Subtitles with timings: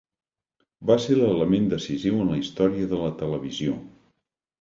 [0.91, 3.77] Va ser l'element decisiu en la història de la televisió.